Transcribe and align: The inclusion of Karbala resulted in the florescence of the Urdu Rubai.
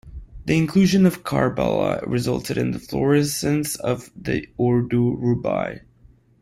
The 0.45 0.57
inclusion 0.57 1.05
of 1.05 1.23
Karbala 1.23 2.01
resulted 2.07 2.57
in 2.57 2.71
the 2.71 2.79
florescence 2.79 3.75
of 3.79 4.09
the 4.19 4.47
Urdu 4.59 5.15
Rubai. 5.21 5.81